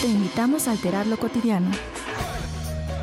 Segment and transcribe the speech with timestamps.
[0.00, 1.70] te invitamos a alterar lo cotidiano.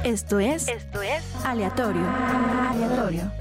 [0.04, 2.02] Esto es, Esto es aleatorio.
[2.72, 3.32] Aleatorio.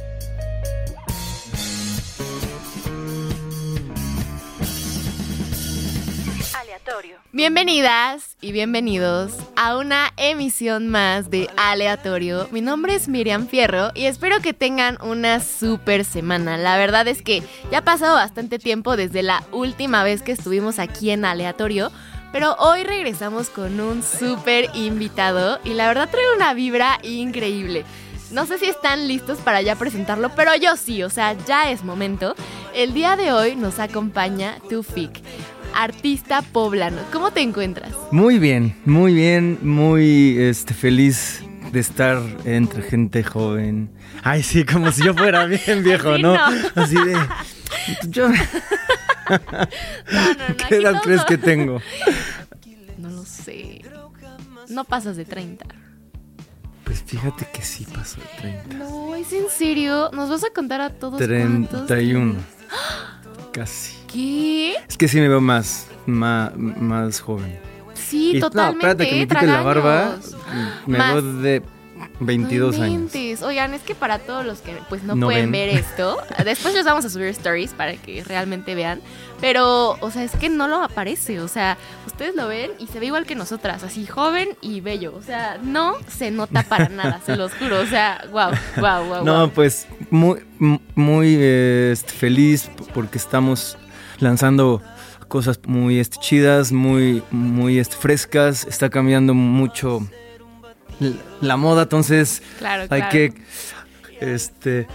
[6.54, 7.16] aleatorio.
[7.32, 12.48] Bienvenidas y bienvenidos a una emisión más de Aleatorio.
[12.50, 16.58] Mi nombre es Miriam Fierro y espero que tengan una super semana.
[16.58, 20.78] La verdad es que ya ha pasado bastante tiempo desde la última vez que estuvimos
[20.78, 21.90] aquí en Aleatorio.
[22.32, 27.84] Pero hoy regresamos con un súper invitado y la verdad trae una vibra increíble.
[28.32, 31.84] No sé si están listos para ya presentarlo, pero yo sí, o sea, ya es
[31.84, 32.34] momento.
[32.74, 35.20] El día de hoy nos acompaña Tufik,
[35.74, 36.98] artista poblano.
[37.12, 37.92] ¿Cómo te encuentras?
[38.10, 43.90] Muy bien, muy bien, muy este, feliz de estar entre gente joven.
[44.22, 46.34] Ay, sí, como si yo fuera bien viejo, no.
[46.74, 47.16] Así de...
[48.08, 48.28] Yo,
[49.28, 49.38] No,
[50.34, 51.80] no, no, ¿Qué edad crees que tengo?
[52.98, 53.82] No lo sé.
[54.68, 55.64] No pasas de 30.
[56.84, 58.76] Pues fíjate que sí pasó de 30.
[58.76, 60.10] No, es en serio.
[60.12, 61.86] ¿Nos vas a contar a todos cuántos?
[61.86, 62.34] 31.
[63.52, 63.96] Casi.
[64.06, 64.74] ¿Qué?
[64.88, 67.58] Es que sí me veo más, más, más joven.
[67.94, 68.84] Sí, Y- totalmente.
[68.86, 70.16] No, espérate que me quite la barba.
[70.86, 71.14] Me Más.
[71.14, 71.62] veo de
[72.20, 73.42] 22 No años.
[73.42, 75.68] Oigan, es que para todos los que pues no, No pueden ven.
[75.68, 79.00] ver esto, después les vamos a subir stories para que realmente vean.
[79.40, 81.40] Pero, o sea, es que no lo aparece.
[81.40, 85.14] O sea, ustedes lo ven y se ve igual que nosotras, así joven y bello.
[85.14, 87.80] O sea, no se nota para nada, se los juro.
[87.80, 89.24] O sea, wow, wow, wow.
[89.24, 90.40] No, pues muy,
[90.94, 93.76] muy eh, este, feliz porque estamos
[94.18, 94.80] lanzando
[95.28, 98.64] cosas muy este, chidas, muy, muy este, frescas.
[98.64, 100.00] Está cambiando mucho
[101.40, 103.10] la moda, entonces Claro, hay claro.
[103.10, 103.34] que
[104.20, 104.86] este,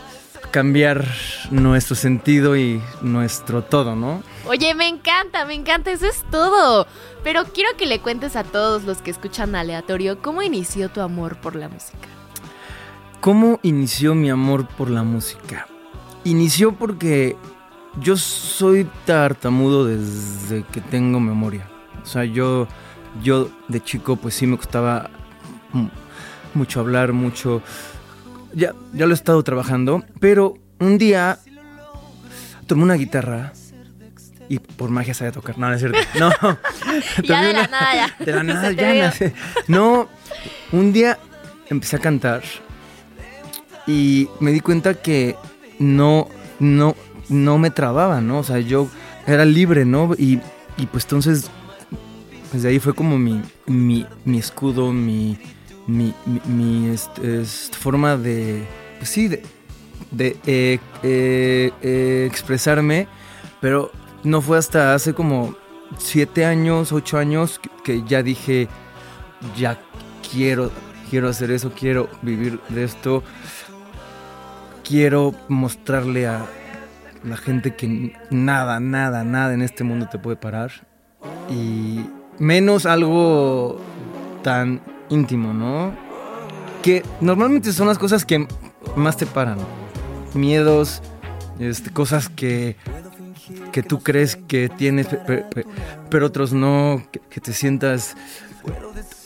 [0.51, 1.05] cambiar
[1.51, 4.23] nuestro sentido y nuestro todo, ¿no?
[4.47, 6.87] Oye, me encanta, me encanta, eso es todo.
[7.23, 11.37] Pero quiero que le cuentes a todos los que escuchan aleatorio cómo inició tu amor
[11.37, 12.07] por la música.
[13.19, 15.67] ¿Cómo inició mi amor por la música?
[16.23, 17.35] Inició porque
[17.99, 21.67] yo soy tartamudo desde que tengo memoria.
[22.01, 22.67] O sea, yo,
[23.21, 25.20] yo de chico pues sí me costaba mu-
[26.53, 27.61] mucho hablar, mucho...
[28.53, 31.39] Ya, ya lo he estado trabajando, pero un día
[32.67, 33.53] tomé una guitarra
[34.49, 35.57] y por magia sabía tocar.
[35.57, 35.97] No, no es cierto.
[36.19, 36.29] No.
[37.23, 38.15] Ya de la una- nada ya.
[38.25, 39.33] De la nada ya nace.
[39.69, 40.09] No,
[40.73, 41.17] un día
[41.69, 42.41] empecé a cantar
[43.87, 45.35] y me di cuenta que
[45.79, 46.27] no,
[46.59, 46.95] no,
[47.29, 48.39] no me trababa, ¿no?
[48.39, 48.89] O sea, yo
[49.25, 50.13] era libre, ¿no?
[50.17, 50.39] Y,
[50.77, 51.49] y pues entonces,
[52.51, 55.37] desde ahí fue como mi, mi, mi escudo, mi,
[55.87, 56.13] mi,
[56.45, 56.95] mi,
[57.79, 58.65] forma de,
[58.97, 59.43] pues sí, de,
[60.11, 63.07] de eh, eh, eh, expresarme,
[63.59, 63.91] pero
[64.23, 65.55] no fue hasta hace como
[65.97, 68.67] siete años, ocho años que, que ya dije,
[69.57, 69.79] ya
[70.31, 70.71] quiero,
[71.09, 73.23] quiero hacer eso, quiero vivir de esto,
[74.83, 76.45] quiero mostrarle a
[77.23, 80.71] la gente que nada, nada, nada en este mundo te puede parar
[81.49, 82.05] y
[82.39, 83.79] menos algo
[84.43, 85.93] tan íntimo, ¿no?
[86.81, 88.47] Que normalmente son las cosas que
[88.95, 89.59] más te paran.
[90.33, 91.01] Miedos,
[91.59, 92.75] este, cosas que,
[93.71, 95.65] que tú crees que tienes, pe- pe- pe-
[96.09, 98.15] pero otros no, que, que te sientas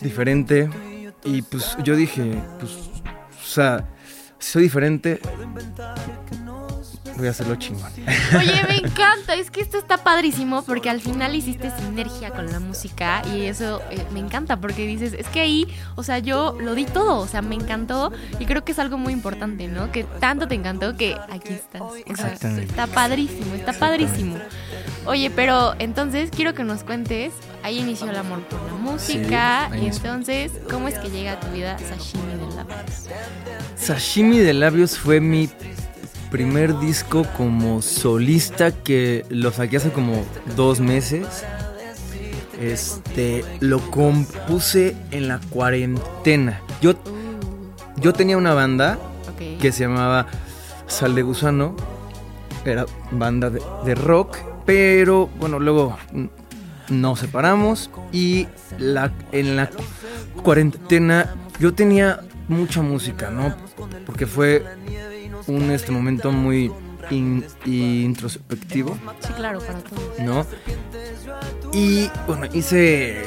[0.02, 0.70] diferente.
[1.24, 3.88] Y pues yo dije, pues, o sea,
[4.38, 5.20] soy diferente,
[7.18, 7.92] voy a hacerlo chingón.
[8.38, 12.60] Oye, me encanta, es que esto está padrísimo porque al final hiciste sinergia con la
[12.60, 16.76] música y eso eh, me encanta porque dices, es que ahí, o sea, yo lo
[16.76, 19.92] di todo, o sea, me encantó y creo que es algo muy importante, ¿no?
[19.92, 21.82] Que tanto te encantó que aquí estás.
[21.82, 22.66] O sea, Exactamente.
[22.66, 24.38] está padrísimo, está padrísimo.
[25.06, 27.34] Oye, pero entonces quiero que nos cuentes,
[27.64, 31.48] ahí inició el amor por la música y entonces, ¿cómo es que llega a tu
[31.50, 32.66] vida Sashimi de la
[33.76, 35.48] Sashimi de labios fue mi
[36.36, 40.22] primer disco como solista que lo saqué hace como
[40.58, 41.46] dos meses.
[42.60, 46.60] Este, lo compuse en la cuarentena.
[46.82, 46.96] Yo,
[48.02, 49.00] yo tenía una banda
[49.62, 50.28] que se llamaba
[50.88, 51.74] Sal de Gusano.
[52.66, 54.36] Era banda de, de rock,
[54.66, 55.98] pero bueno, luego
[56.90, 58.48] nos separamos y
[58.78, 59.70] la, en la
[60.44, 63.56] cuarentena yo tenía mucha música, ¿no?
[64.06, 64.66] Porque fue
[65.48, 66.72] un este momento muy
[67.12, 70.20] in- introspectivo, Sí, claro, para todos.
[70.20, 70.46] ¿no?
[71.74, 73.24] Y bueno, hice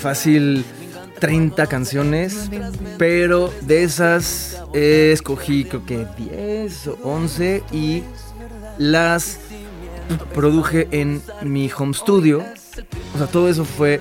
[0.00, 0.64] fácil
[1.18, 2.48] 30 canciones,
[2.96, 8.02] pero de esas eh, escogí creo que 10 o 11 y
[8.78, 9.38] las
[10.34, 12.44] produje en mi home studio.
[13.14, 14.00] O sea, todo eso fue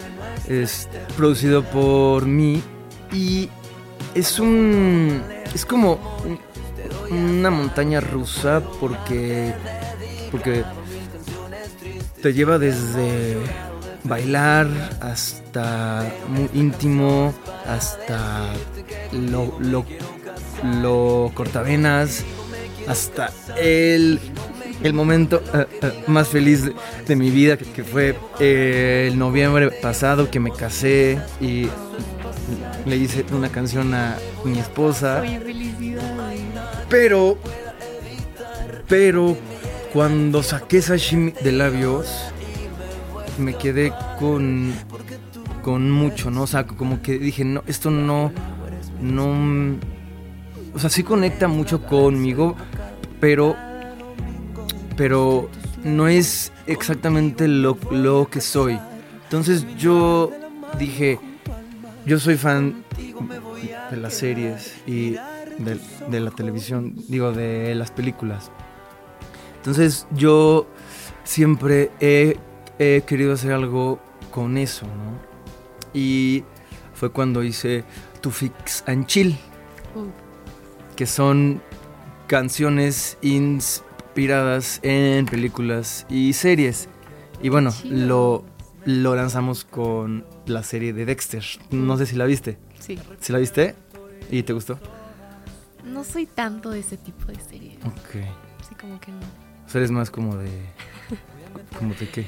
[1.18, 2.62] producido por mí
[3.12, 3.50] y
[4.13, 5.21] es un
[5.53, 5.94] es como
[6.24, 6.39] un-
[7.09, 9.54] una montaña rusa porque
[10.31, 10.63] porque
[12.21, 13.38] te lleva desde
[14.04, 14.68] bailar
[15.01, 17.33] hasta muy íntimo
[17.65, 18.54] hasta
[19.12, 19.57] lo,
[20.63, 22.24] lo, cortavenas
[22.88, 24.19] hasta el,
[24.81, 26.63] el momento eh, eh, más feliz
[27.06, 31.68] de, mi vida que, fue eh, el noviembre pasado que me casé y
[32.86, 35.21] le hice una canción a mi esposa.
[36.89, 37.38] Pero,
[38.88, 39.38] pero
[39.94, 42.07] cuando saqué sashimi de labios,
[43.38, 44.74] me quedé con,
[45.63, 46.44] con mucho, ¿no?
[46.44, 48.31] O sea, como que dije, no, esto no,
[49.01, 49.78] no,
[50.74, 52.56] o sea, sí conecta mucho conmigo,
[53.19, 53.56] pero,
[54.95, 55.50] pero
[55.84, 58.80] no es exactamente lo, lo que soy.
[59.24, 60.31] Entonces yo
[60.80, 61.19] dije,
[62.06, 62.84] yo soy fan
[63.92, 65.16] de las series y
[65.57, 68.51] de, de la televisión, digo, de las películas.
[69.57, 70.68] Entonces yo
[71.24, 72.38] siempre he,
[72.80, 74.00] he querido hacer algo
[74.31, 75.19] con eso, ¿no?
[75.94, 76.44] Y
[76.94, 77.83] fue cuando hice
[78.21, 79.38] Tu Fix and Chill,
[80.95, 81.62] que son
[82.27, 86.88] canciones inspiradas en películas y series.
[87.42, 88.45] Y bueno, lo,
[88.86, 91.44] lo lanzamos con la serie de Dexter.
[91.71, 92.57] No sé si la viste.
[92.80, 92.98] sí.
[93.19, 93.75] ¿Sí la viste?
[94.31, 94.80] ¿Y te gustó?
[95.83, 97.77] No soy tanto de ese tipo de series.
[97.85, 98.24] Ok.
[98.68, 99.19] Sí, como que no.
[99.65, 100.50] O sea, eres más como de...
[101.77, 102.27] ¿Como de qué?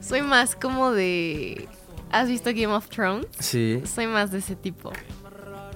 [0.00, 1.68] Soy más como de.
[2.10, 3.26] ¿Has visto Game of Thrones?
[3.38, 3.82] Sí.
[3.84, 4.92] Soy más de ese tipo.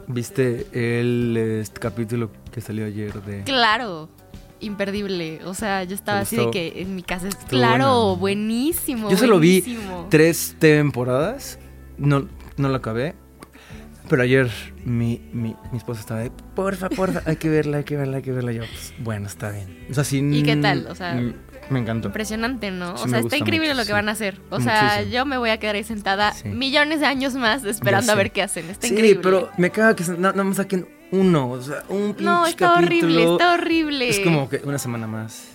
[0.06, 3.43] ¿Viste el este, capítulo que salió ayer de...
[3.44, 4.08] Claro,
[4.61, 5.40] imperdible.
[5.44, 7.37] O sea, yo estaba ¿Te así de que en mi casa es.
[7.37, 8.20] Claro, buena.
[8.20, 9.11] buenísimo.
[9.11, 9.78] Yo solo vi
[10.11, 11.58] tres temporadas,
[11.96, 13.14] no, no la acabé,
[14.09, 14.51] pero ayer
[14.85, 18.23] mi, mi, mi esposa estaba de, porfa, porfa, hay que verla, hay que verla, hay
[18.23, 18.53] que verla.
[18.53, 19.87] Yo, pues, bueno, está bien.
[19.91, 20.87] O sea, sí, ¿Y qué mm, tal?
[20.89, 21.35] O sea, mm,
[21.71, 22.09] me encantó.
[22.09, 22.97] Impresionante, ¿no?
[22.99, 23.93] Sí, o sea, está increíble mucho, lo que sí.
[23.93, 24.41] van a hacer.
[24.51, 25.12] O sea, Muchísimo.
[25.15, 26.49] yo me voy a quedar ahí sentada Sí.
[26.49, 28.69] millones de años más esperando a ver qué hacen.
[28.69, 29.21] Está Sí, increíble.
[29.23, 32.75] pero me caga que na- nada más saquen uno, o sea, un pinche no, está
[32.75, 32.87] capítulo.
[33.15, 34.09] horrible, está horrible.
[34.09, 35.49] Es como que una semana más.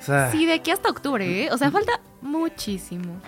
[0.00, 1.48] O sea, Sí, de aquí hasta octubre, ¿eh?
[1.52, 3.20] O sea, falta muchísimo.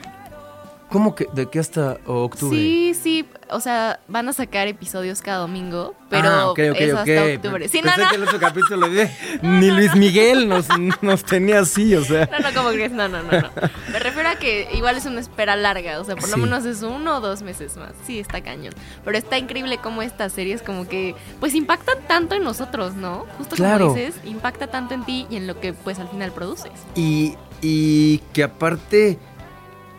[0.93, 2.57] ¿Cómo que de aquí hasta octubre?
[2.57, 3.27] Sí, sí.
[3.51, 7.69] O sea, van a sacar episodios cada domingo, pero Ah, es hasta octubre.
[7.69, 8.09] Sí, no, Pensé no.
[8.11, 9.11] que el otro capítulo de
[9.43, 10.67] ni Luis Miguel nos,
[11.03, 12.29] nos tenía así, o sea.
[12.33, 13.51] No, no, como crees, no, no, no, no.
[13.93, 16.41] Me refiero a que igual es una espera larga, o sea, por lo Sí.
[16.41, 17.93] menos es uno o dos meses más.
[18.07, 18.73] Sí, está cañón.
[19.05, 23.27] Pero está increíble cómo estas series como que, pues impactan tanto en nosotros, ¿no?
[23.39, 23.89] Justo Claro.
[23.89, 26.73] como dices, impacta tanto en ti y en lo que pues al final produces.
[26.95, 29.19] Y, y que aparte,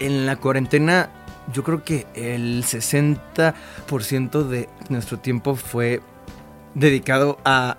[0.06, 1.10] en la cuarentena,
[1.54, 6.02] yo creo que el 60% de nuestro tiempo fue
[6.76, 7.78] dedicado a,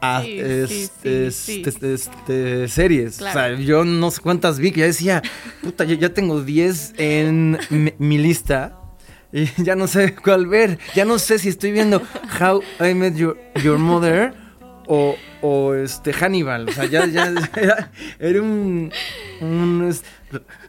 [0.00, 1.62] a Sí, es- sí, sí, es- sí.
[1.64, 3.16] este- este, series.
[3.18, 3.54] Claro.
[3.54, 5.22] O sea, yo no sé cuántas vi, que ya decía,
[5.62, 8.78] puta, yo ya tengo 10 en mi, mi lista.
[9.32, 10.78] Y ya no sé cuál ver.
[10.94, 12.00] Ya no sé si estoy viendo
[12.40, 14.32] How I Met Your, Your Mother
[14.86, 16.68] o, o este Hannibal.
[16.68, 17.90] O sea, ya, ya era,
[18.20, 18.92] era un,
[19.40, 19.92] un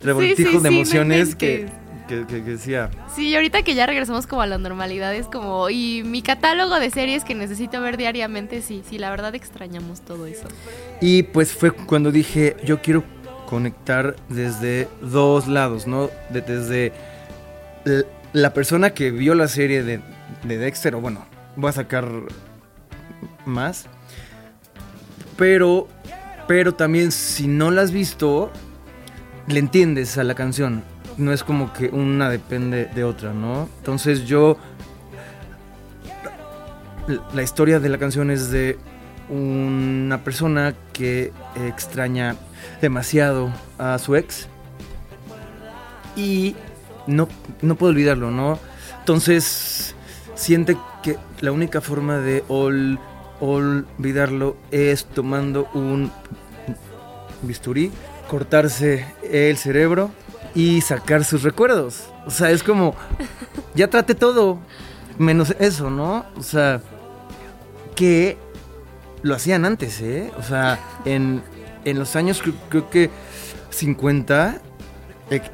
[0.02, 1.68] revoltijo Sí, sí, de no emociones que,
[2.08, 2.90] que, que- que decía.
[3.16, 6.76] Sí, y ahorita que ya regresamos como a la normalidad es como, y mi catálogo
[6.80, 10.48] de series que necesito ver diariamente, sí, sí, la verdad extrañamos todo eso.
[11.02, 13.04] Y pues fue cuando dije, yo quiero
[13.48, 16.10] conectar desde dos lados, ¿no?
[16.30, 16.94] De- desde
[18.34, 20.02] la persona que vio la serie de,
[20.44, 21.26] de Dexter, o bueno,
[21.56, 22.08] voy a sacar
[23.46, 23.86] más.
[25.38, 25.88] Pero,
[26.48, 28.52] pero también si no la has visto,
[29.48, 30.84] le entiendes a la canción.
[31.18, 33.70] No es como que una depende de otra, ¿no?
[33.78, 34.58] Entonces yo...
[37.34, 38.80] La historia de la canción es de
[39.30, 42.36] una persona que extraña
[42.82, 44.48] demasiado a su ex
[46.16, 46.56] y
[47.06, 47.28] no,
[47.62, 48.58] no puede olvidarlo, ¿no?
[49.00, 49.96] Entonces
[50.34, 53.00] siente que la única forma de ol-
[53.40, 56.12] olvidarlo es tomando un
[57.44, 57.92] bisturí,
[58.30, 60.12] cortarse el cerebro
[60.54, 62.04] y sacar sus recuerdos.
[62.26, 62.96] O sea, es como,
[63.76, 64.60] ya trate todo,
[65.18, 66.26] menos eso, ¿no?
[66.38, 66.82] O sea,
[67.96, 68.38] que
[69.22, 70.32] lo hacían antes, ¿eh?
[70.38, 71.42] O sea, en,
[71.84, 73.10] en los años creo, que
[73.70, 74.60] 50
[75.30, 75.52] ex-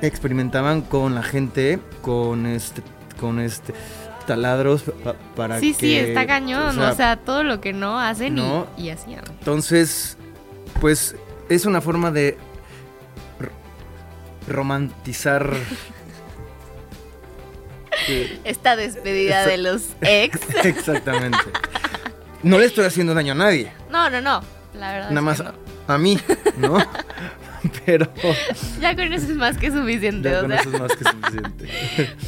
[0.00, 2.82] experimentaban con la gente, con este,
[3.20, 3.74] con este
[4.26, 5.78] taladros pa- para sí, que...
[5.80, 8.38] sí, está cañón, o o sea, sea, todo lo que no hacen
[8.78, 9.24] y, hacían.
[9.40, 10.16] entonces,
[10.80, 11.16] pues
[11.48, 12.36] es una forma de
[14.48, 15.54] romantizar
[18.44, 20.40] Esta despedida de los ex.
[20.64, 21.38] exactamente.
[22.42, 24.40] No le estoy haciendo daño a nadie, No, no, no.
[24.74, 25.10] La verdad.
[25.10, 25.48] nada es más que
[25.92, 26.18] a, mí,
[26.56, 26.78] ¿no?
[27.86, 28.10] Pero
[28.80, 30.30] Ya con eso es más que suficiente.
[30.30, 30.60] ya o con sea.
[30.60, 31.68] eso es más que suficiente.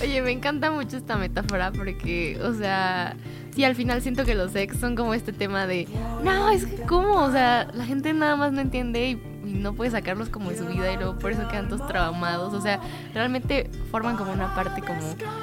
[0.03, 3.17] Oye, me encanta mucho esta metáfora porque, o sea,
[3.55, 5.87] sí, al final siento que los ex son como este tema de,
[6.23, 9.91] no, es que cómo, o sea, la gente nada más no entiende y, no puede
[9.91, 12.81] sacarlos como de su vida y luego por eso quedan todos traumados, o sea,
[13.13, 15.01] realmente forman como una parte como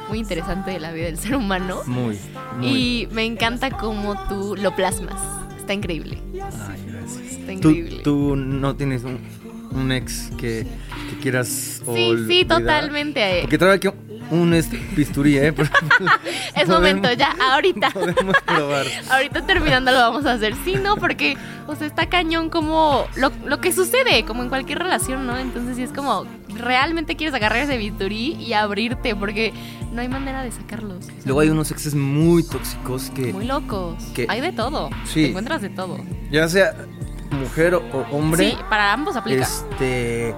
[0.10, 2.18] muy interesante de la vida del ser humano Muy,
[2.58, 2.68] muy.
[2.68, 5.22] y me encanta cómo tú lo plasmas,
[5.56, 7.22] está increíble, Ay, gracias.
[7.32, 8.02] está ¿Tú, increíble.
[8.04, 9.20] tú no tienes un,
[9.72, 10.66] un ex que,
[11.12, 11.48] que quieras
[11.86, 12.28] Sí, olvidar?
[12.28, 13.38] sí, totalmente.
[13.42, 13.88] Porque trae aquí
[14.32, 15.54] un este, bisturí, ¿eh?
[16.56, 17.92] Es momento, ya, ahorita.
[17.92, 18.86] Podemos probar.
[19.12, 20.56] Ahorita terminando lo vamos a hacer.
[20.66, 21.36] Sí, no, porque,
[21.68, 25.38] o sea, está cañón como lo, lo que sucede, como en cualquier relación, ¿no?
[25.38, 29.54] Entonces sí es como, realmente quieres agarrar ese bisturí y abrirte, porque
[29.92, 31.08] no hay manera de sacarlos.
[31.26, 34.02] Luego hay unos exes muy tóxicos que, Muy locos.
[34.14, 34.90] que- Hay de todo.
[35.06, 35.24] Sí.
[35.24, 35.98] Te encuentras de todo.
[36.32, 36.74] ya sea
[37.32, 39.42] mujer o hombre, Sí, para ambos aplica.
[39.44, 40.36] este,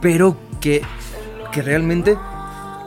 [0.00, 0.82] pero que,
[1.52, 2.16] que realmente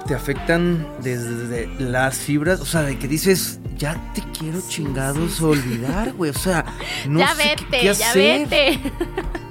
[0.08, 6.14] te afectan desde las fibras, o sea, de que dices, ya te quiero chingados olvidar,
[6.14, 6.64] güey, o sea,
[7.08, 8.80] no ya sé qué- vete, qué ya hacer, vete.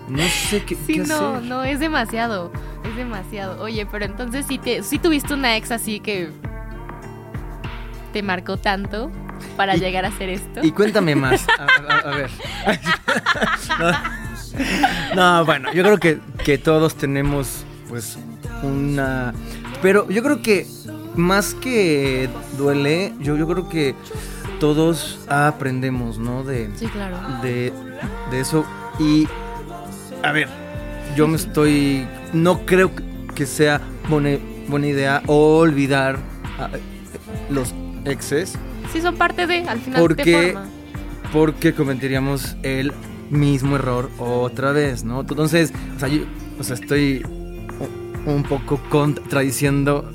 [0.09, 1.43] no sé qué, Sí, qué no, hacer.
[1.49, 2.53] no, es demasiado.
[2.89, 3.63] Es demasiado.
[3.63, 6.31] Oye, pero entonces sí, te, sí tuviste una ex así que
[8.13, 9.11] te marcó tanto
[9.57, 10.61] para Y- llegar a hacer esto.
[10.63, 11.47] Y cuéntame más.
[11.59, 12.31] A, a- a ver.
[15.17, 18.17] No, no, bueno, yo creo que, que todos tenemos pues
[18.63, 19.35] una...
[19.85, 20.67] Pero yo creo que
[21.15, 23.95] más que duele, yo, yo creo que
[24.59, 26.43] todos aprendemos, ¿no?
[26.43, 27.19] De, Sí, claro.
[27.43, 27.71] de,
[28.31, 28.65] de eso.
[28.99, 29.29] Y,
[30.23, 30.49] a ver,
[31.15, 32.07] yo me estoy...
[32.33, 32.93] No creo
[33.35, 34.39] que sea buena,
[34.69, 36.17] buena idea olvidar
[36.59, 36.71] a
[37.51, 37.75] los
[38.07, 38.55] exes.
[38.91, 40.67] Sí, son parte de, al final ¿Por te forma.
[41.31, 42.91] porque cometeríamos el
[43.29, 45.21] mismo error otra vez, ¿no?
[45.21, 46.23] Entonces, o sea, yo,
[46.59, 47.23] o sea, estoy
[48.27, 50.11] un poco contradiciendo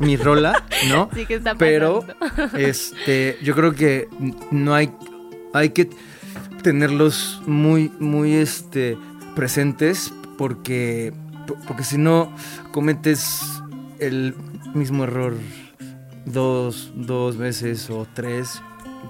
[0.00, 1.08] mi rola, ¿no?
[1.14, 2.58] Sí que está Pero, pasando.
[2.58, 4.08] este, yo creo que
[4.50, 4.90] no hay,
[5.52, 5.88] hay que
[6.62, 8.96] tenerlos muy, muy, este,
[9.34, 11.12] presentes porque,
[11.66, 12.32] porque si no
[12.72, 13.40] cometes
[13.98, 14.34] el
[14.74, 15.34] mismo error
[16.24, 18.62] dos, dos veces o tres,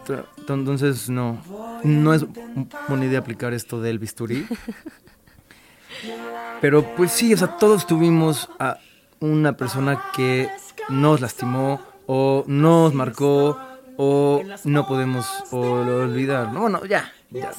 [0.06, 1.40] Ent- entonces no,
[1.84, 2.24] no es
[2.88, 4.46] buena idea aplicar esto del bisturí.
[6.60, 8.78] Pero pues sí, o sea, todos tuvimos a
[9.20, 10.48] una persona que
[10.88, 13.58] nos lastimó o nos marcó
[13.96, 16.52] o no podemos olvidar.
[16.52, 17.50] No, bueno, ya, ya.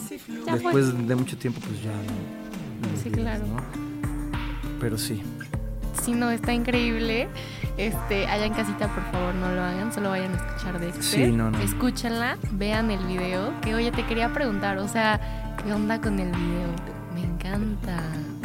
[0.46, 2.92] Ya Después de mucho tiempo, pues ya no.
[2.92, 3.46] no Sí, olvidas, claro.
[3.48, 4.80] ¿no?
[4.80, 5.22] Pero sí.
[6.04, 7.30] Sí, no, está increíble.
[7.78, 11.04] Este, allá en casita, por favor, no lo hagan, solo vayan a escuchar de Dexter.
[11.04, 11.60] Sí, no, no.
[11.60, 13.54] Escúchenla, vean el video.
[13.62, 16.68] Que oye, te quería preguntar, o sea, ¿qué onda con el video?
[17.16, 18.02] Me encanta.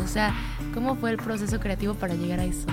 [0.08, 0.32] O sea,
[0.72, 2.66] ¿cómo fue el proceso creativo para llegar a eso?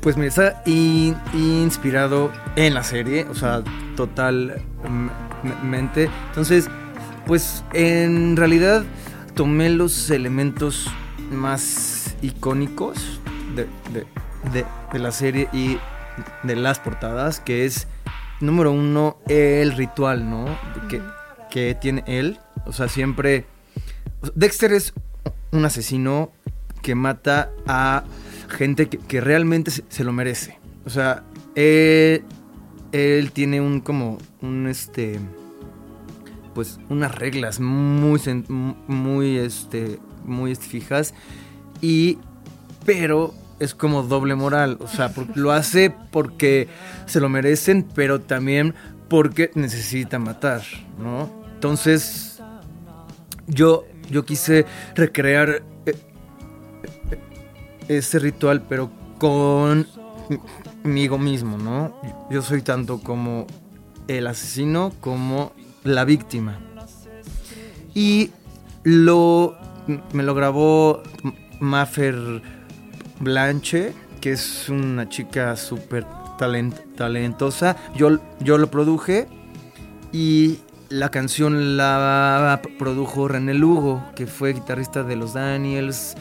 [0.00, 3.62] Pues me está in- inspirado en la serie, o sea,
[3.96, 6.10] totalmente.
[6.28, 6.68] Entonces,
[7.26, 8.82] pues en realidad
[9.34, 10.88] tomé los elementos
[11.30, 13.20] más icónicos
[13.54, 14.06] de, de-
[14.52, 15.78] de- de la serie y
[16.42, 17.86] de las portadas, que es,
[18.40, 20.46] número uno, el ritual, ¿no?
[20.88, 21.00] Que,
[21.50, 22.40] que tiene él.
[22.64, 23.46] O sea, siempre...
[24.34, 24.92] Dexter es
[25.52, 26.32] un asesino
[26.82, 28.04] que mata a
[28.48, 30.58] gente que, que realmente se, lo merece.
[30.84, 31.24] O sea,
[31.54, 32.24] él,
[32.92, 35.18] él tiene un como un este
[36.54, 41.12] pues unas reglas muy muy este muy fijas
[41.82, 42.18] y
[42.86, 46.68] pero es como doble moral, o sea, lo hace porque
[47.06, 48.74] se lo merecen, pero también
[49.08, 50.62] porque necesita matar,
[50.98, 51.30] ¿no?
[51.54, 52.40] Entonces
[53.46, 55.94] yo yo quise recrear eh,
[57.88, 61.94] ese ritual, pero conmigo mismo, ¿no?
[62.30, 63.46] Yo soy tanto como
[64.08, 65.52] el asesino como
[65.84, 66.58] la víctima.
[67.94, 68.30] Y
[68.82, 69.56] lo
[70.12, 71.02] me lo grabó
[71.60, 72.42] Maffer
[73.20, 76.04] Blanche, que es una chica súper
[76.38, 77.76] talent- talentosa.
[77.94, 79.28] Yo, yo lo produje
[80.12, 86.14] y la canción la produjo René Lugo, que fue guitarrista de los Daniels.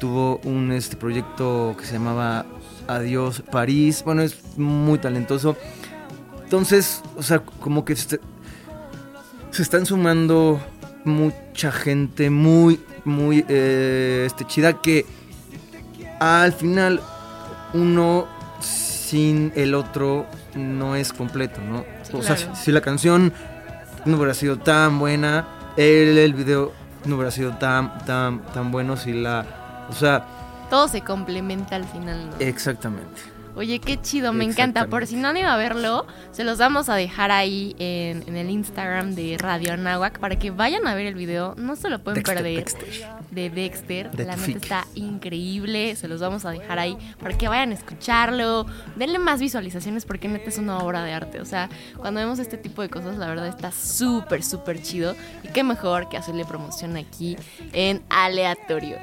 [0.00, 2.46] Tuvo un este proyecto que se llamaba
[2.86, 4.02] Adiós París.
[4.04, 5.56] Bueno, es muy talentoso.
[6.42, 8.20] Entonces, o sea, como que se,
[9.50, 10.60] se están sumando
[11.04, 15.04] mucha gente muy, muy eh, este, chida que
[16.20, 17.00] al final
[17.74, 18.26] uno
[18.60, 21.84] sin el otro no es completo, ¿no?
[22.12, 23.32] O sea, si la canción
[24.08, 25.46] no hubiera sido tan buena,
[25.76, 26.72] el, el video
[27.04, 29.86] no hubiera sido tan, tan, tan bueno si la...
[29.88, 30.24] O sea,
[30.70, 32.36] Todo se complementa al final, ¿no?
[32.40, 33.20] exactamente.
[33.58, 34.86] Oye, qué chido, me encanta.
[34.86, 38.36] Por si no han ido a verlo, se los vamos a dejar ahí en, en
[38.36, 41.56] el Instagram de Radio Anáhuac para que vayan a ver el video.
[41.58, 42.56] No se lo pueden Dexter, perder.
[42.56, 43.08] Dexter.
[43.32, 44.10] De Dexter.
[44.12, 45.96] De la neta está increíble.
[45.96, 48.64] Se los vamos a dejar ahí para que vayan a escucharlo.
[48.94, 51.40] Denle más visualizaciones porque neta es una obra de arte.
[51.40, 55.16] O sea, cuando vemos este tipo de cosas, la verdad está súper, súper chido.
[55.42, 57.36] Y qué mejor que hacerle promoción aquí
[57.72, 58.98] en aleatorio.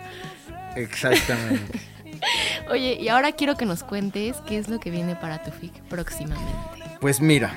[0.77, 1.81] Exactamente.
[2.71, 5.73] Oye, y ahora quiero que nos cuentes qué es lo que viene para tu FIC
[5.89, 6.51] próximamente.
[6.99, 7.53] Pues mira,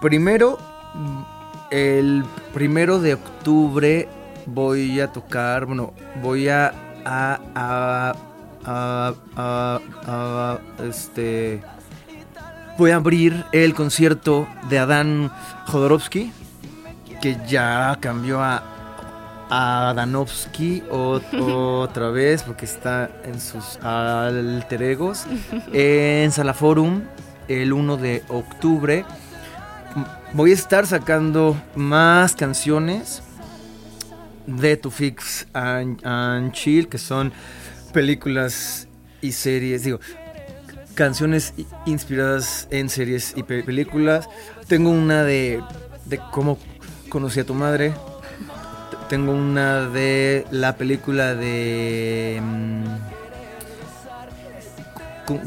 [0.00, 0.58] primero,
[1.70, 4.08] el primero de octubre
[4.46, 5.92] voy a tocar, bueno,
[6.22, 6.72] voy a,
[7.04, 8.14] a, a-
[9.36, 11.62] a- este,
[12.78, 15.30] voy a abrir el concierto de Adán
[15.66, 16.32] Jodorowsky,
[17.20, 18.62] que ya cambió a,
[19.50, 25.26] a ot- otra vez, porque está en sus alter egos,
[25.72, 27.02] en Sala Forum,
[27.48, 29.04] el 1 de octubre.
[30.32, 33.22] Voy a estar sacando más canciones
[34.46, 37.32] de Tu Fix and, and Chill, que son
[37.92, 38.86] películas
[39.20, 39.98] y series, digo,
[40.94, 41.54] canciones
[41.86, 44.28] inspiradas en series y pe- películas.
[44.68, 45.60] Tengo una de,
[46.04, 46.58] de cómo
[47.08, 47.92] conocí a tu madre.
[49.10, 52.40] Tengo una de la película de...
[52.42, 52.84] mm,
[55.26, 55.40] ¿Cómo,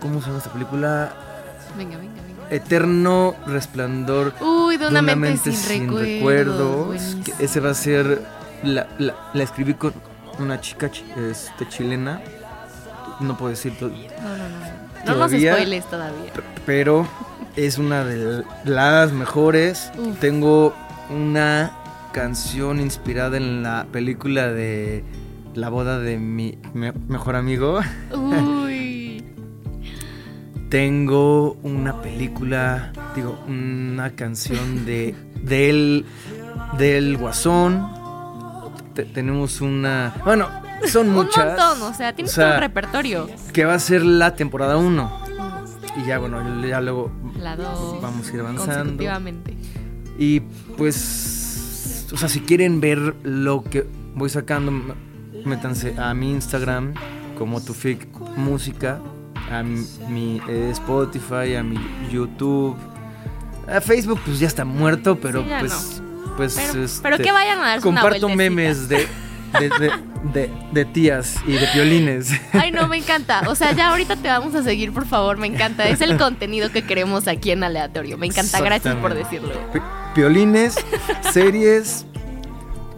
[0.00, 1.12] cómo se llama esta película?
[1.78, 2.50] Venga, venga, venga.
[2.50, 6.02] Eterno Resplandor Uy, de una, de mente, sin, recuerdos.
[6.02, 7.24] recuerdos, Buenísimo.
[7.24, 8.22] que ese va a ser.
[8.64, 9.92] La, la- la escribí con
[10.38, 12.20] una chica chi- este, chilena.
[13.20, 13.90] No puedo decir todo.
[13.90, 15.14] No, no, no.
[15.14, 16.32] No nos spoiles todavía.
[16.66, 17.06] Pero
[17.56, 19.90] es una de las mejores.
[19.98, 20.18] Uf.
[20.18, 20.74] Tengo
[21.10, 21.70] una
[22.14, 25.02] canción inspirada en la película de
[25.54, 27.80] La boda de mi me- mejor amigo.
[28.16, 29.24] Uy.
[30.70, 36.04] Tengo una película, digo, una canción de del
[36.78, 37.88] del Guasón.
[38.94, 40.48] Te- tenemos una, bueno,
[40.86, 41.44] son muchas.
[41.44, 43.28] Un montón, o sea, tienes O sea, todo un repertorio.
[43.52, 45.24] que va a ser la temporada 1.
[45.96, 48.00] Y ya bueno, ya luego La dos.
[48.00, 49.02] vamos a ir avanzando.
[50.18, 50.40] Y
[50.76, 51.33] pues,
[52.14, 54.72] o sea, si quieren ver lo que voy sacando,
[55.44, 56.94] métanse a mi Instagram
[57.36, 59.00] como Tufik Música,
[59.50, 61.76] a mi, eh, Spotify, a mi
[62.10, 62.76] YouTube.
[63.68, 66.02] A Facebook pues ya está muerto, pero Sí, pues,
[66.36, 69.06] pues Pero, este, pero que vayan a darse comparto memes de,
[69.58, 69.90] de, de,
[70.32, 72.30] de- de tías y de violines.
[72.52, 73.42] Ay, no, me encanta.
[73.48, 75.36] O sea, ya ahorita te vamos a seguir, por favor.
[75.38, 75.88] Me encanta.
[75.88, 78.18] Es el contenido que queremos aquí en Aleatorio.
[78.18, 78.60] Me encanta.
[78.60, 79.52] Gracias por decirlo.
[80.14, 80.76] Pi- Violines,
[81.32, 82.06] series,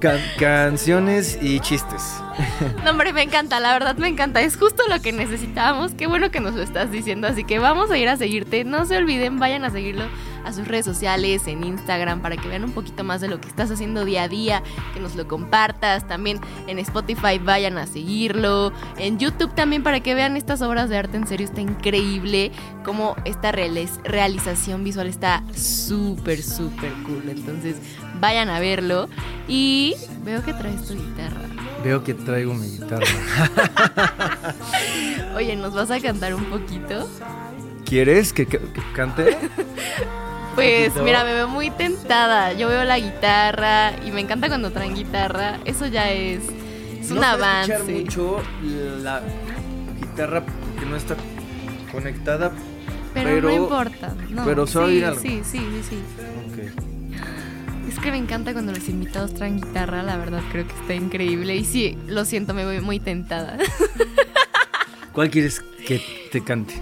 [0.00, 2.02] ca- canciones y chistes.
[2.84, 4.40] No, hombre, me encanta, la verdad me encanta.
[4.42, 5.92] Es justo lo que necesitábamos.
[5.92, 7.26] Qué bueno que nos lo estás diciendo.
[7.26, 8.62] Así que vamos a ir a seguirte.
[8.64, 10.04] No se olviden, vayan a seguirlo
[10.46, 13.48] a sus redes sociales, en Instagram, para que vean un poquito más de lo que
[13.48, 14.62] estás haciendo día a día,
[14.94, 16.06] que nos lo compartas.
[16.06, 18.72] También en Spotify vayan a seguirlo.
[18.96, 21.16] En YouTube también para que vean estas obras de arte.
[21.16, 22.52] En serio, está increíble.
[22.84, 27.24] Como esta realiz- realización visual está súper, súper cool.
[27.28, 27.76] Entonces,
[28.20, 29.08] vayan a verlo.
[29.48, 31.40] Y veo que traes tu guitarra.
[31.84, 33.04] Veo que traigo mi guitarra.
[35.36, 37.08] Oye, ¿nos vas a cantar un poquito?
[37.84, 39.36] ¿Quieres que, que- que cante?
[40.56, 41.04] Pues ¿Poquito?
[41.04, 42.52] mira, me veo muy tentada.
[42.54, 45.60] Yo veo la guitarra y me encanta cuando traen guitarra.
[45.64, 46.40] Eso ya es,
[47.00, 47.72] es un no a avance.
[47.74, 48.42] escuchar mucho
[49.02, 49.20] la
[50.00, 51.14] guitarra porque no está
[51.92, 52.50] conectada.
[53.14, 54.14] pero, pero- no importa.
[54.30, 55.20] No, pero a sí, algo.
[55.20, 55.98] Sí, sí, sí.
[57.88, 60.02] Es que me encanta cuando los invitados traen guitarra.
[60.02, 61.54] La verdad creo que está increíble.
[61.56, 63.58] Y sí, lo siento, me voy muy tentada.
[65.12, 66.74] ¿Cuál quieres que te cante?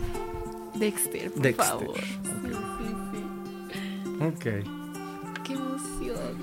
[0.74, 1.66] Dexter, por Dexter.
[1.66, 1.94] favor.
[4.26, 4.44] Ok.
[5.44, 6.38] Qué emoción.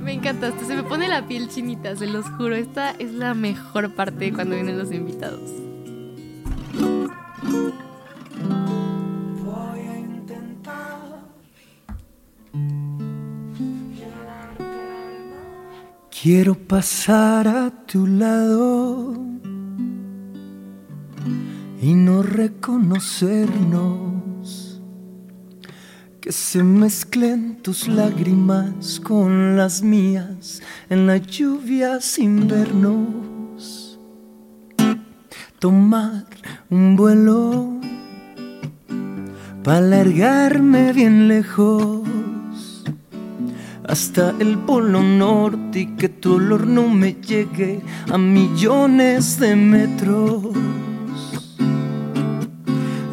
[0.00, 2.54] Me encanta, hasta se me pone la piel chinita, se los juro.
[2.54, 5.50] Esta es la mejor parte cuando vienen los invitados.
[16.22, 19.14] Quiero pasar a tu lado
[21.82, 24.13] y no reconocernos.
[26.24, 33.98] Que se mezclen tus lágrimas con las mías en la lluvia sin vernos.
[35.58, 36.24] Tomar
[36.70, 37.78] un vuelo
[39.62, 42.08] para largarme bien lejos
[43.86, 50.56] hasta el polo norte y que tu olor no me llegue a millones de metros.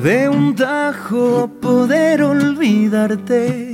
[0.04, 3.72] De un tajo poder olvidarte.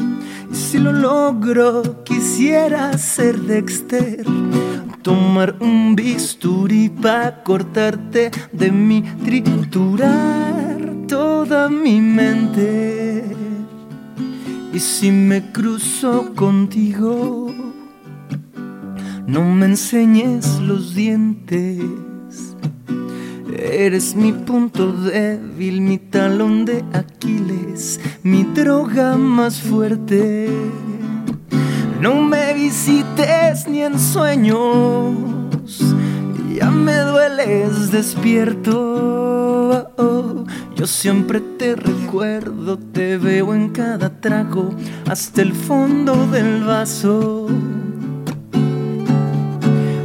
[0.52, 4.26] Y si lo logro, quisiera ser Dexter.
[5.04, 13.24] Tomar un bisturí para cortarte de mi triturar toda mi mente.
[14.74, 17.54] Y si me cruzo contigo,
[19.26, 21.80] no me enseñes los dientes.
[23.54, 30.50] Eres mi punto débil, mi talón de Aquiles, mi droga más fuerte.
[32.02, 35.16] No me visites ni en sueños,
[36.54, 39.88] ya me dueles despierto.
[40.76, 44.70] Yo siempre te recuerdo, te veo en cada trago,
[45.08, 47.48] hasta el fondo del vaso.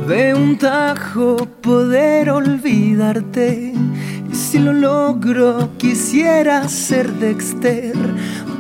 [0.07, 3.73] De un tajo poder olvidarte.
[4.31, 7.95] Y si lo logro, quisiera ser Dexter.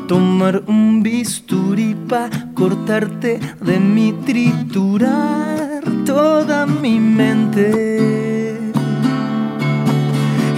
[0.06, 8.58] Tomar un bisturí pa' cortarte de mi triturar toda mi mente.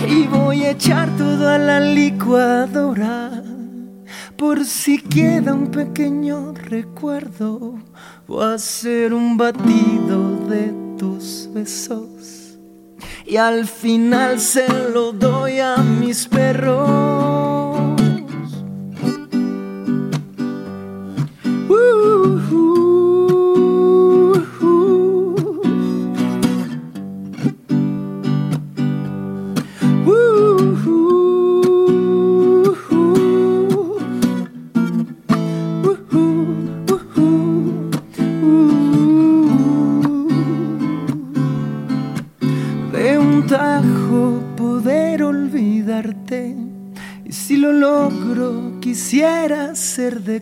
[0.09, 3.43] Y voy a echar todo a la licuadora.
[4.37, 7.79] Por si queda un pequeño recuerdo,
[8.27, 12.59] voy a hacer un batido de tus besos.
[13.27, 17.24] Y al final se lo doy a mis perros.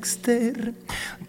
[0.03, 0.75] Dexter.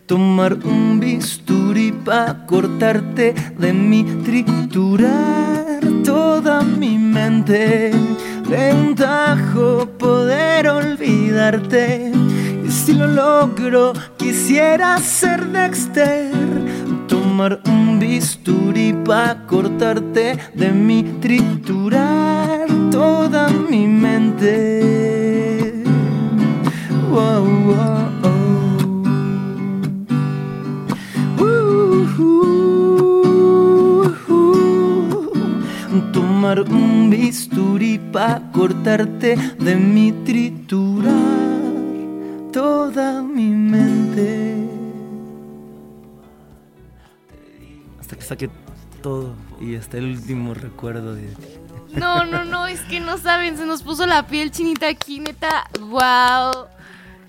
[0.07, 7.91] Tomar un bisturí pa' cortarte de mi triturar toda mi mente.
[8.49, 12.11] De un tajo poder olvidarte.
[12.65, 16.31] Y si lo logro, quisiera ser Dexter.
[17.07, 25.13] Tomar un bisturí pa' cortarte de mi triturar toda mi mente.
[27.13, 28.02] Wow, wow,
[36.43, 41.13] Tomar un bisturí pa' cortarte de mi triturar
[42.51, 44.57] toda mi mente.
[47.97, 48.49] Hasta que saque
[49.01, 51.47] todo y hasta el último recuerdo de ti.
[51.95, 55.69] No, no, no, es que no saben, se nos puso la piel chinita aquí, neta.
[55.79, 56.67] Wow.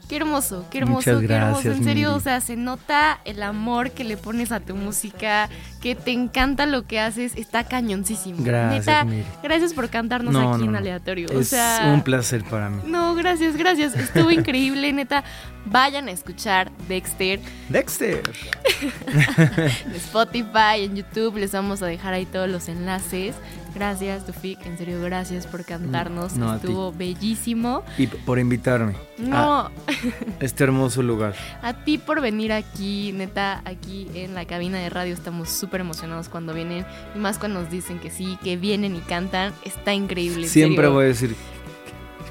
[0.08, 1.68] Qué hermoso, qué hermoso, Muchas qué hermoso.
[1.72, 2.18] En serio, Miri.
[2.18, 5.48] o sea, se nota el amor que le pones a tu música,
[5.80, 8.36] que te encanta lo que haces, está cañoncísimo.
[8.44, 9.24] Gracias, Neta, Miri.
[9.42, 11.28] gracias por cantarnos No, aquí no, en aleatorio.
[11.34, 12.82] o Es sea, un placer para mí.
[12.86, 13.94] No, gracias, gracias.
[13.96, 15.24] Estuvo increíble, neta.
[15.66, 17.40] Vayan a escuchar Dexter
[17.70, 18.22] Dexter.
[19.06, 21.36] en Spotify, en YouTube.
[21.38, 23.34] Les vamos a dejar ahí todos los enlaces.
[23.74, 24.64] Gracias, Tufik.
[24.66, 26.36] En serio, gracias por cantarnos.
[26.36, 26.54] No.
[26.54, 27.82] Estuvo bellísimo.
[27.98, 29.70] Y por invitarme No, a
[30.40, 31.34] este hermoso lugar.
[31.62, 35.12] a ti por venir aquí, neta, aquí en la cabina de radio.
[35.12, 36.86] Estamos súper emocionados cuando vienen.
[37.14, 39.52] Y más cuando nos dicen que sí, que vienen y cantan.
[39.64, 40.46] Está increíble.
[40.48, 40.92] Siempre serio.
[40.92, 41.36] voy a decir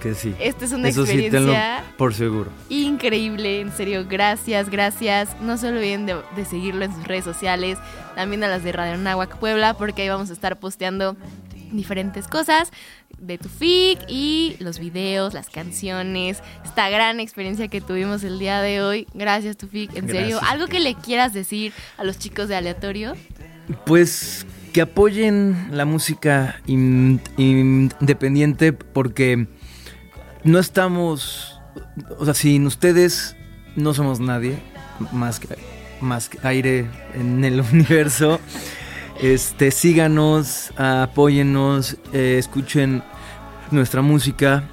[0.03, 0.35] que sí.
[0.39, 2.51] Esta es una Eso sí, experiencia por seguro.
[2.69, 5.35] increíble, en serio, gracias, gracias.
[5.41, 7.77] No se olviden de, de seguirlo en sus redes sociales,
[8.15, 11.15] también a las de Radio Nahuac Puebla, porque ahí vamos a estar posteando
[11.71, 12.69] diferentes cosas
[13.17, 18.61] de tu fic y los videos, las canciones, esta gran experiencia que tuvimos el día
[18.61, 19.07] de hoy.
[19.13, 20.39] Gracias, tu fic, en serio.
[20.47, 23.13] ¿Algo que le quieras decir a los chicos de Aleatorio?
[23.85, 29.47] Pues que apoyen la música in- independiente porque
[30.43, 31.60] no estamos,
[32.17, 33.36] o sea, sin ustedes
[33.75, 34.58] no somos nadie
[35.12, 35.58] más que,
[36.01, 38.39] más que aire en el universo.
[39.21, 43.03] Este, síganos, apóyennos, eh, escuchen
[43.71, 44.63] nuestra música.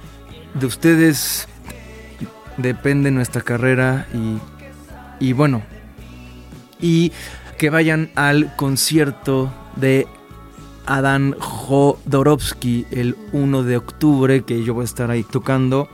[0.53, 1.47] De ustedes
[2.57, 5.61] depende nuestra carrera y, y bueno,
[6.81, 7.11] y
[7.57, 10.07] que vayan al concierto de
[10.91, 15.87] Adán Jodorowsky el 1 de octubre, que yo voy a estar ahí tocando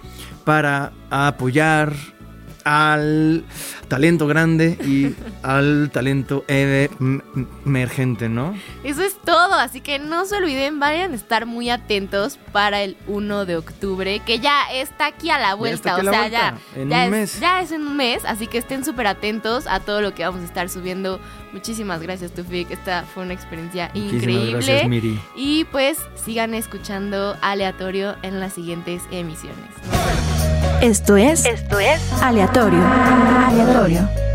[0.44, 1.94] para apoyar
[2.64, 3.46] al
[3.88, 5.14] talento grande y
[5.48, 8.54] al talento emergente, ¿no?
[8.84, 12.98] Eso es todo, así que no se olviden, vayan a estar muy atentos para el
[13.08, 17.40] 1 de octubre, que ya está aquí a la vuelta, o sea, ya, ya, es,
[17.40, 20.42] ya es en un mes, así que estén súper atentos a todo lo que vamos
[20.42, 21.18] a estar subiendo.
[21.54, 24.52] Muchísimas gracias, Tufik, esta fue una experiencia increíble.
[24.52, 25.18] Gracias, Miri.
[25.38, 29.58] Y pues sigan escuchando aleatorio en las siguientes emisiones.
[30.82, 32.84] Esto es, esto es aleatorio.
[32.86, 34.27] Aleatorio.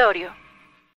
[0.00, 0.39] Aleatorio.